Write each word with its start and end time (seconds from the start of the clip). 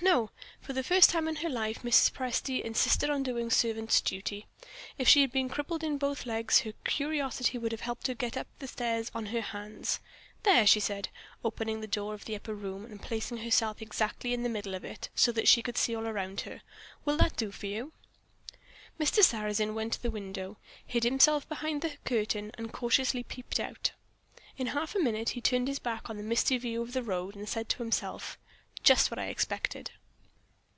No. 0.00 0.30
For 0.62 0.72
the 0.72 0.82
first 0.84 1.10
time 1.10 1.28
in 1.28 1.36
her 1.36 1.50
life 1.50 1.82
Mrs. 1.82 2.12
Presty 2.12 2.62
insisted 2.62 3.10
on 3.10 3.22
doing 3.24 3.50
servant's 3.50 4.00
duty. 4.00 4.46
If 4.96 5.06
she 5.08 5.20
had 5.20 5.30
been 5.32 5.50
crippled 5.50 5.82
in 5.84 5.98
both 5.98 6.24
legs 6.24 6.60
her 6.60 6.72
curiosity 6.84 7.58
would 7.58 7.72
have 7.72 7.82
helped 7.82 8.06
her 8.06 8.14
to 8.14 8.18
get 8.18 8.36
up 8.36 8.46
the 8.58 8.68
stairs 8.68 9.10
on 9.14 9.26
her 9.26 9.40
hands. 9.42 10.00
"There!" 10.44 10.66
she 10.66 10.80
said, 10.80 11.08
opening 11.44 11.80
the 11.80 11.86
door 11.86 12.14
of 12.14 12.24
the 12.24 12.34
upper 12.36 12.54
room, 12.54 12.86
and 12.86 13.02
placing 13.02 13.38
herself 13.38 13.82
exactly 13.82 14.32
in 14.32 14.42
the 14.44 14.48
middle 14.48 14.74
of 14.74 14.84
it, 14.84 15.10
so 15.14 15.30
that 15.32 15.48
she 15.48 15.62
could 15.62 15.76
see 15.76 15.94
all 15.94 16.04
round 16.10 16.42
her: 16.42 16.62
"Will 17.04 17.18
that 17.18 17.36
do 17.36 17.50
for 17.50 17.66
you?" 17.66 17.92
Mr. 18.98 19.22
Sarrazin 19.22 19.74
went 19.74 19.94
to 19.94 20.02
the 20.02 20.10
window; 20.12 20.56
hid 20.86 21.04
himself 21.04 21.46
behind 21.48 21.82
the 21.82 21.98
curtain; 22.06 22.50
and 22.56 22.72
cautiously 22.72 23.22
peeped 23.24 23.60
out. 23.60 23.90
In 24.56 24.68
half 24.68 24.94
a 24.94 25.00
minute 25.00 25.30
he 25.30 25.42
turned 25.42 25.68
his 25.68 25.78
back 25.80 26.08
on 26.08 26.16
the 26.16 26.22
misty 26.22 26.56
view 26.56 26.80
of 26.80 26.94
the 26.94 27.02
road, 27.02 27.34
and 27.36 27.46
said 27.48 27.68
to 27.70 27.78
himself: 27.78 28.38
"Just 28.82 29.10
what 29.10 29.18
I 29.18 29.26
expected." 29.26 29.90